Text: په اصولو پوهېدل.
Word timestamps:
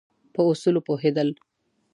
په 0.33 0.39
اصولو 0.49 0.79
پوهېدل. 0.87 1.29